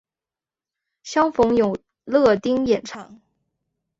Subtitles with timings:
[1.03, 3.21] 相逢有乐町演唱。